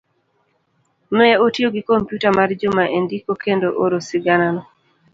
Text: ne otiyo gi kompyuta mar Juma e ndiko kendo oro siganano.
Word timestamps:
ne 1.17 1.29
otiyo 1.45 1.67
gi 1.75 1.81
kompyuta 1.89 2.27
mar 2.37 2.49
Juma 2.59 2.83
e 2.97 2.99
ndiko 3.05 3.31
kendo 3.43 3.67
oro 3.83 3.97
siganano. 4.07 4.61